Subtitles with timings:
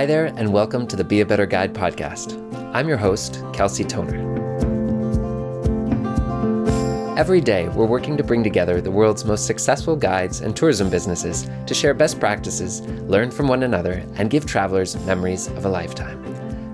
[0.00, 2.32] Hi there, and welcome to the Be a Better Guide podcast.
[2.74, 4.16] I'm your host, Kelsey Tonner.
[7.18, 11.50] Every day, we're working to bring together the world's most successful guides and tourism businesses
[11.66, 16.24] to share best practices, learn from one another, and give travelers memories of a lifetime.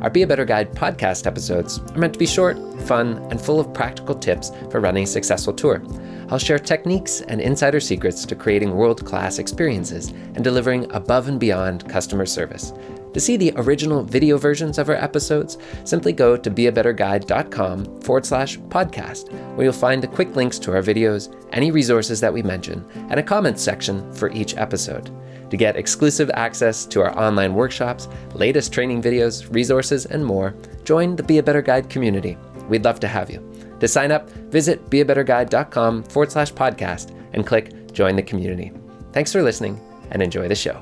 [0.00, 3.58] Our Be a Better Guide podcast episodes are meant to be short, fun, and full
[3.58, 5.82] of practical tips for running a successful tour.
[6.28, 11.40] I'll share techniques and insider secrets to creating world class experiences and delivering above and
[11.40, 12.72] beyond customer service.
[13.14, 18.58] To see the original video versions of our episodes, simply go to beabetterguide.com forward slash
[18.58, 22.84] podcast, where you'll find the quick links to our videos, any resources that we mention,
[23.10, 25.10] and a comments section for each episode.
[25.50, 31.16] To get exclusive access to our online workshops, latest training videos, resources, and more, join
[31.16, 32.36] the Be a Better Guide community.
[32.68, 33.42] We'd love to have you.
[33.80, 38.72] To sign up, visit beabetterguide.com forward slash podcast and click Join the Community.
[39.12, 40.80] Thanks for listening and enjoy the show.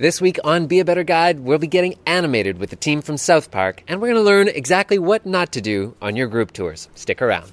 [0.00, 3.18] This week on Be a Better Guide, we'll be getting animated with the team from
[3.18, 6.54] South Park, and we're going to learn exactly what not to do on your group
[6.54, 6.88] tours.
[6.94, 7.52] Stick around.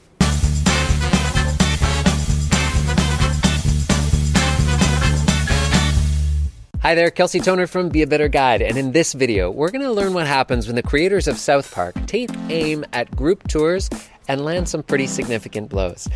[6.82, 9.82] Hi there, Kelsey Tonner from Be a Better Guide, and in this video, we're going
[9.82, 13.90] to learn what happens when the creators of South Park take aim at group tours
[14.28, 16.08] and land some pretty significant blows.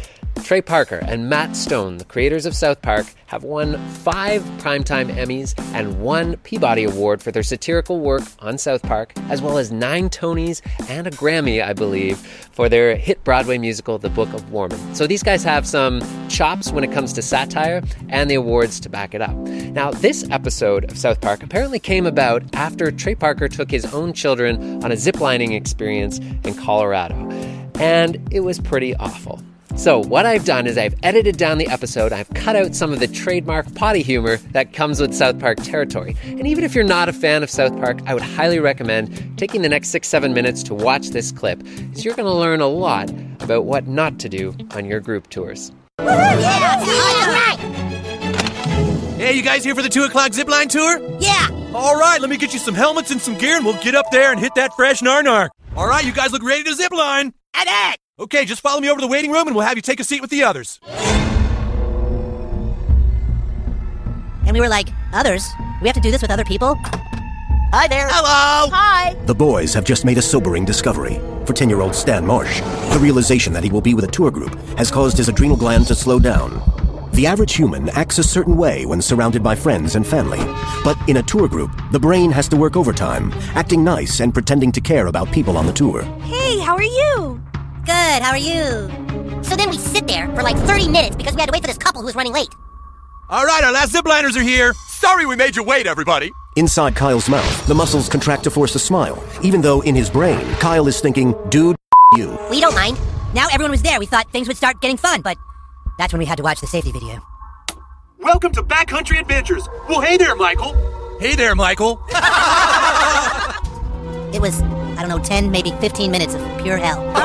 [0.44, 5.54] Trey Parker and Matt Stone, the creators of South Park, have won five Primetime Emmys
[5.74, 10.10] and one Peabody Award for their satirical work on South Park, as well as nine
[10.10, 14.96] Tonys and a Grammy, I believe, for their hit Broadway musical, The Book of Mormon.
[14.96, 18.90] So these guys have some chops when it comes to satire and the awards to
[18.90, 19.36] back it up.
[19.36, 24.14] Now, this episode of South Park apparently came about after Trey Parker took his own
[24.14, 27.16] children on a ziplining experience in Colorado,
[27.82, 29.42] and it was pretty awful.
[29.76, 33.00] So, what I've done is I've edited down the episode, I've cut out some of
[33.00, 36.16] the trademark potty humor that comes with South Park territory.
[36.26, 39.62] And even if you're not a fan of South Park, I would highly recommend taking
[39.62, 42.68] the next six, seven minutes to watch this clip, because you're going to learn a
[42.68, 43.10] lot
[43.40, 45.72] about what not to do on your group tours.
[49.18, 51.00] Hey, you guys here for the 2 o'clock zipline tour?
[51.20, 51.48] Yeah.
[51.74, 54.12] All right, let me get you some helmets and some gear, and we'll get up
[54.12, 55.50] there and hit that fresh narnar.
[55.78, 57.32] All right, you guys look ready to zipline.
[57.54, 58.00] At it.
[58.20, 60.04] Okay, just follow me over to the waiting room, and we'll have you take a
[60.04, 60.80] seat with the others.
[64.46, 65.48] And we were like, others?
[65.82, 66.76] We have to do this with other people?
[67.74, 68.08] Hi there.
[68.12, 68.70] Hello!
[68.76, 69.14] Hi.
[69.26, 71.22] The boys have just made a sobering discovery.
[71.46, 72.60] For 10 year old Stan Marsh,
[72.92, 75.88] the realization that he will be with a tour group has caused his adrenal gland
[75.88, 76.62] to slow down.
[77.14, 80.40] The average human acts a certain way when surrounded by friends and family.
[80.82, 84.72] But in a tour group, the brain has to work overtime, acting nice and pretending
[84.72, 86.04] to care about people on the tour.
[86.22, 87.42] Hey, how are you?
[87.86, 88.90] Good, how are you?
[89.44, 91.68] So then we sit there for like 30 minutes because we had to wait for
[91.68, 92.50] this couple who was running late.
[93.30, 94.74] All right, our last zipliners are here.
[94.88, 96.32] Sorry we made you wait, everybody.
[96.56, 100.40] Inside Kyle's mouth, the muscles contract to force a smile, even though in his brain,
[100.56, 101.76] Kyle is thinking, dude,
[102.16, 102.38] you.
[102.50, 102.98] We don't mind.
[103.34, 105.38] Now everyone was there, we thought things would start getting fun, but
[105.98, 107.22] that's when we had to watch the safety video.
[108.20, 109.68] Welcome to Backcountry Adventures.
[109.90, 110.74] Well, hey there, Michael.
[111.20, 112.02] Hey there, Michael.
[114.34, 117.02] It was, I don't know, 10, maybe 15 minutes of pure hell.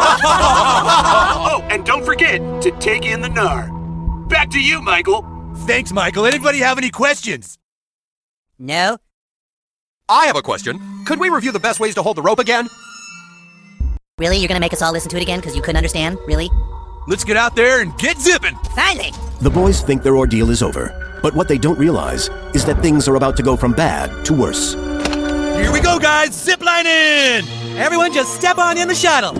[1.48, 3.70] Oh, and don't forget to take in the NAR.
[4.28, 5.24] Back to you, Michael.
[5.58, 6.26] Thanks, Michael.
[6.26, 7.56] Anybody have any questions?
[8.58, 8.98] No?
[10.08, 10.80] I have a question.
[11.04, 12.68] Could we review the best ways to hold the rope again?
[14.18, 14.38] Really?
[14.38, 16.18] You're gonna make us all listen to it again because you couldn't understand?
[16.26, 16.50] Really?
[17.08, 18.56] Let's get out there and get zipping.
[18.74, 19.12] Finally!
[19.40, 23.06] The boys think their ordeal is over, but what they don't realize is that things
[23.06, 24.74] are about to go from bad to worse.
[24.74, 26.30] Here we go, guys.
[26.30, 27.46] Ziplining.
[27.76, 29.34] Everyone just step on in the shuttle.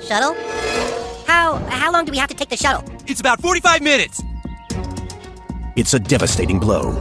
[0.00, 0.34] Shuttle?
[1.26, 2.82] How how long do we have to take the shuttle?
[3.06, 4.22] It's about 45 minutes.
[5.76, 6.98] It's a devastating blow.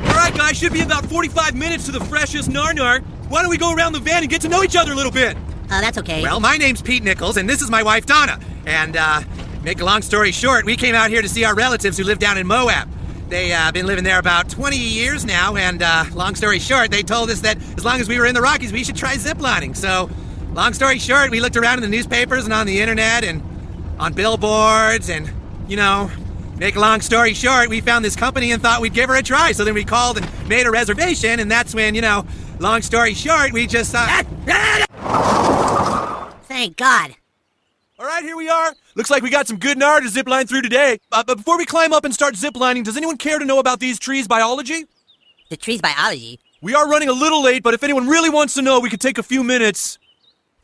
[0.00, 3.02] All right, guys, should be about 45 minutes to the freshest Narnar.
[3.34, 5.10] Why don't we go around the van and get to know each other a little
[5.10, 5.36] bit?
[5.68, 6.22] Uh, that's okay.
[6.22, 8.38] Well, my name's Pete Nichols, and this is my wife Donna.
[8.64, 9.22] And, uh,
[9.64, 12.20] make a long story short, we came out here to see our relatives who live
[12.20, 12.88] down in Moab.
[13.28, 17.02] They, uh, been living there about 20 years now, and, uh, long story short, they
[17.02, 19.76] told us that as long as we were in the Rockies, we should try ziplining.
[19.76, 20.08] So,
[20.52, 23.42] long story short, we looked around in the newspapers and on the internet and
[23.98, 25.28] on billboards, and,
[25.66, 26.08] you know,
[26.56, 29.24] make a long story short, we found this company and thought we'd give her a
[29.24, 29.50] try.
[29.50, 32.24] So then we called and made a reservation, and that's when, you know,
[32.58, 34.22] long story short, we just, uh,
[36.44, 37.14] Thank God.
[37.98, 38.74] All right, here we are.
[38.96, 40.98] Looks like we got some good Nar to zip line through today.
[41.12, 43.80] Uh, but before we climb up and start ziplining, does anyone care to know about
[43.80, 44.84] these trees' biology?
[45.48, 46.40] The tree's biology.
[46.60, 49.00] We are running a little late, but if anyone really wants to know, we could
[49.00, 49.98] take a few minutes.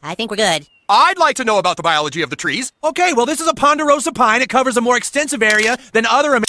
[0.03, 0.67] I think we're good.
[0.89, 2.73] I'd like to know about the biology of the trees.
[2.83, 4.43] Okay, well, this is a ponderosa pine.
[4.43, 6.35] It covers a more extensive area than other.
[6.35, 6.43] Am-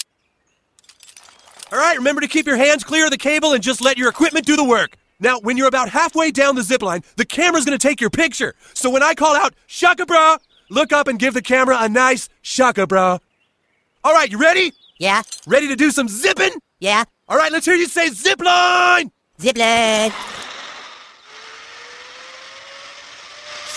[1.72, 4.10] All right, remember to keep your hands clear of the cable and just let your
[4.10, 4.96] equipment do the work.
[5.22, 8.56] Now, when you're about halfway down the zip line, the camera's gonna take your picture.
[8.74, 10.38] So when I call out, Shaka bra,
[10.72, 13.20] look up and give the camera a nice Shaka bra.
[14.04, 14.74] All right, you ready?
[14.98, 16.52] Yeah, Ready to do some zipping?
[16.80, 17.04] yeah.
[17.28, 19.12] All right, let's hear you say zip line!
[19.40, 20.12] Zipline.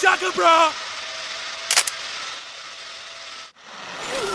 [0.01, 0.73] Shaka bra!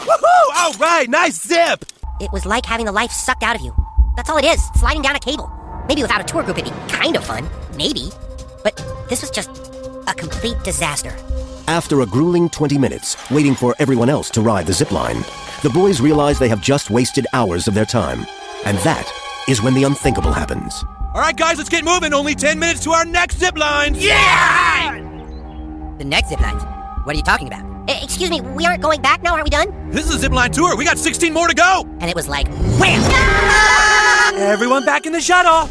[0.06, 0.56] Woohoo!
[0.56, 1.86] All right, nice zip!
[2.22, 3.76] It was like having the life sucked out of you.
[4.16, 5.52] That's all it is, sliding down a cable.
[5.90, 7.50] Maybe without a tour group it'd be kind of fun.
[7.76, 8.12] Maybe.
[8.64, 8.78] But
[9.10, 9.50] this was just
[10.08, 11.16] a complete disaster.
[11.68, 15.24] After a grueling 20 minutes waiting for everyone else to ride the zip line,
[15.64, 18.28] the boys realize they have just wasted hours of their time.
[18.66, 19.12] And that
[19.48, 20.84] is when the unthinkable happens.
[21.16, 22.14] All right, guys, let's get moving.
[22.14, 23.96] Only 10 minutes to our next zip line.
[23.96, 24.96] Yeah!
[25.98, 26.62] The next zip lines?
[27.04, 27.66] What are you talking about?
[27.90, 29.90] E, excuse me, we aren't going back now, aren't we done?
[29.90, 30.76] This is a zip line tour.
[30.78, 31.88] We got 16 more to go.
[32.00, 32.48] And it was like,
[32.80, 33.02] wham!
[34.36, 35.68] Everyone back in the shuttle.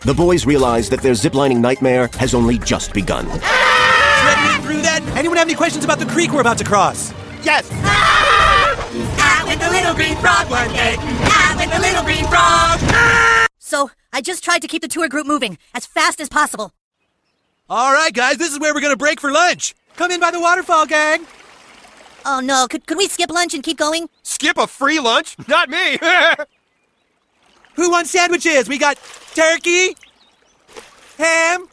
[0.00, 3.28] The boys realize that their ziplining nightmare has only just begun.
[3.28, 5.00] Ready through that?
[5.14, 7.12] Anyone have any questions about the creek we're about to cross?
[7.44, 7.70] Yes.
[7.70, 10.96] I went the little green frog one day.
[10.98, 13.48] I went the little green frog.
[13.60, 16.72] So, I just tried to keep the tour group moving as fast as possible.
[17.70, 19.74] All right, guys, this is where we're going to break for lunch.
[19.96, 21.26] Come in by the waterfall, gang.
[22.24, 24.08] Oh no, could, could we skip lunch and keep going?
[24.22, 25.36] Skip a free lunch?
[25.48, 25.98] Not me.
[27.74, 28.68] Who wants sandwiches?
[28.68, 28.98] We got
[29.34, 29.96] turkey,
[31.18, 31.66] ham,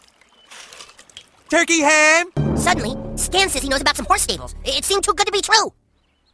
[1.50, 2.32] turkey ham.
[2.56, 4.56] Suddenly, Stan says he knows about some horse stables.
[4.64, 5.74] It it seemed too good to be true.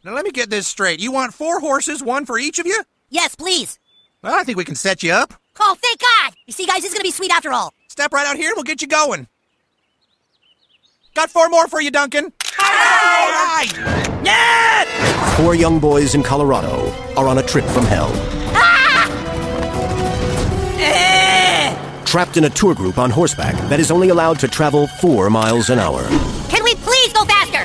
[0.04, 1.00] Now let me get this straight.
[1.00, 2.82] You want four horses, one for each of you?
[3.10, 3.78] Yes, please.
[4.22, 5.34] Well, I think we can set you up.
[5.60, 6.34] Oh, thank God!
[6.46, 7.74] You see, guys, this is gonna be sweet after all.
[7.88, 9.26] Step right out here and we'll get you going.
[11.16, 12.30] Got four more for you, Duncan.
[15.36, 18.10] Four young boys in Colorado are on a trip from hell.
[18.52, 19.08] Ah!
[20.78, 22.04] Eh!
[22.04, 25.70] Trapped in a tour group on horseback that is only allowed to travel four miles
[25.70, 26.06] an hour.
[26.50, 27.64] Can we please go faster?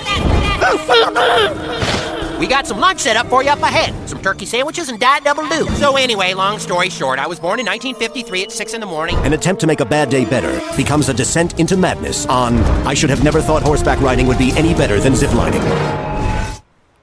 [2.41, 3.93] We got some lunch set up for you up ahead.
[4.09, 5.69] Some turkey sandwiches and Diet Double Do.
[5.75, 9.15] So anyway, long story short, I was born in 1953 at 6 in the morning.
[9.17, 12.57] An attempt to make a bad day better becomes a descent into madness on
[12.87, 16.10] I should have never thought horseback riding would be any better than ziplining.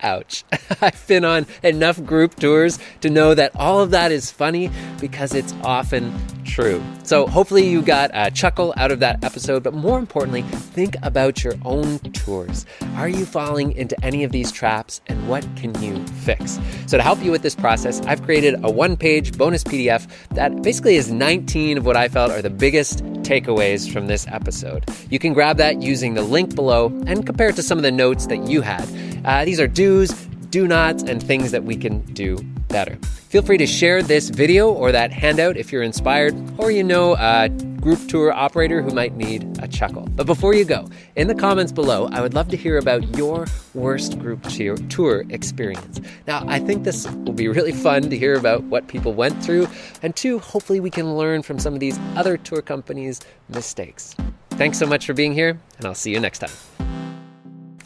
[0.00, 0.44] Ouch.
[0.80, 5.34] I've been on enough group tours to know that all of that is funny because
[5.34, 6.12] it's often
[6.44, 6.82] true.
[7.02, 11.44] So hopefully you got a chuckle out of that episode, but more importantly, think about
[11.44, 12.66] your own tours.
[12.96, 16.58] Are you falling into any of these traps and what can you fix?
[16.86, 20.96] So to help you with this process, I've created a one-page bonus PDF that basically
[20.96, 24.88] is 19 of what I felt are the biggest takeaways from this episode.
[25.10, 27.92] You can grab that using the link below and compare it to some of the
[27.92, 28.88] notes that you had.
[29.28, 30.10] Uh, these are do's,
[30.48, 32.38] do nots, and things that we can do
[32.68, 32.96] better.
[33.28, 37.14] Feel free to share this video or that handout if you're inspired or you know
[37.16, 40.08] a group tour operator who might need a chuckle.
[40.16, 43.44] But before you go, in the comments below, I would love to hear about your
[43.74, 44.42] worst group
[44.88, 46.00] tour, experience.
[46.26, 49.68] Now, I think this will be really fun to hear about what people went through,
[50.00, 54.16] and two, hopefully we can learn from some of these other tour companies' mistakes.
[54.52, 56.77] Thanks so much for being here, and I'll see you next time.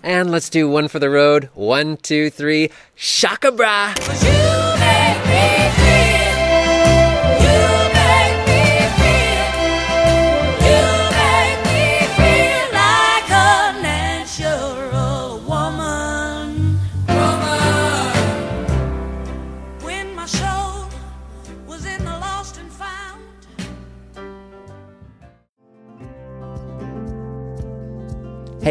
[0.03, 1.49] And let's do one for the road.
[1.55, 2.71] One, two, three.
[2.95, 3.95] Shaka bra.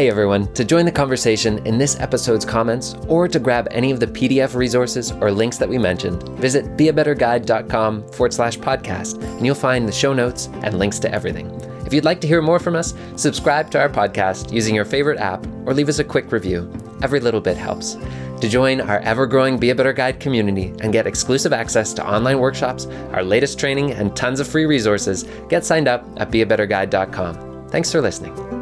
[0.02, 4.00] Hey everyone, to join the conversation in this episode's comments or to grab any of
[4.00, 9.54] the PDF resources or links that we mentioned, visit beabetterguide.com forward slash podcast and you'll
[9.54, 11.48] find the show notes and links to everything.
[11.86, 15.20] If you'd like to hear more from us, subscribe to our podcast using your favorite
[15.20, 16.68] app or leave us a quick review.
[17.00, 17.96] Every little bit helps.
[18.40, 22.04] To join our ever growing Be a Better Guide community and get exclusive access to
[22.04, 27.68] online workshops, our latest training, and tons of free resources, get signed up at beabetterguide.com.
[27.68, 28.61] Thanks for listening.